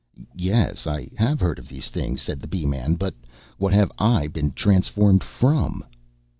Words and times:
"Yes, 0.35 0.87
I 0.87 1.11
have 1.15 1.39
heard 1.39 1.59
of 1.59 1.67
these 1.69 1.89
things," 1.89 2.23
said 2.23 2.39
the 2.39 2.47
Bee 2.47 2.65
man; 2.65 2.95
"but 2.95 3.13
what 3.59 3.71
have 3.73 3.91
I 3.99 4.25
been 4.25 4.49
transformed 4.53 5.23
from?" 5.23 5.83